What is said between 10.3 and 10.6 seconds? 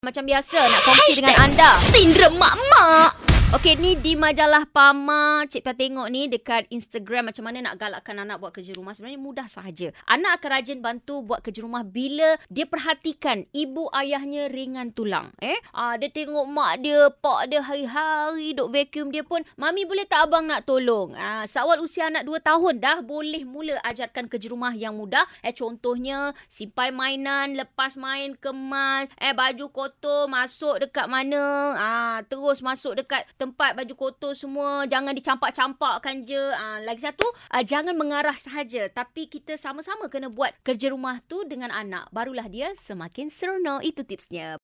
akan